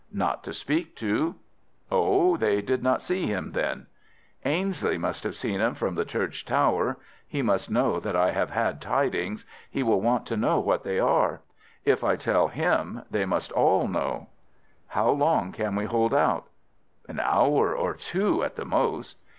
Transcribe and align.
"Not 0.11 0.43
to 0.45 0.51
speak 0.55 0.95
to." 0.95 1.35
"Oh! 1.91 2.35
they 2.35 2.59
did 2.59 2.83
see 3.01 3.27
him, 3.27 3.51
then?" 3.51 3.85
"Ainslie 4.43 4.97
must 4.97 5.23
have 5.23 5.35
seen 5.35 5.59
him 5.61 5.75
from 5.75 5.93
the 5.93 6.05
church 6.05 6.43
tower. 6.43 6.97
He 7.27 7.43
must 7.43 7.69
know 7.69 7.99
that 7.99 8.15
I 8.15 8.31
have 8.31 8.49
had 8.49 8.81
tidings. 8.81 9.45
He 9.69 9.83
will 9.83 10.01
want 10.01 10.25
to 10.25 10.35
know 10.37 10.59
what 10.59 10.83
they 10.83 10.99
are. 10.99 11.41
If 11.85 12.03
I 12.03 12.15
tell 12.15 12.47
him 12.47 13.03
they 13.11 13.25
must 13.27 13.51
all 13.51 13.87
know." 13.87 14.29
"How 14.87 15.11
long 15.11 15.51
can 15.51 15.75
we 15.75 15.85
hold 15.85 16.15
out?" 16.15 16.47
"An 17.07 17.19
hour 17.19 17.75
or 17.75 17.93
two 17.93 18.43
at 18.43 18.55
the 18.55 18.65
most." 18.65 19.17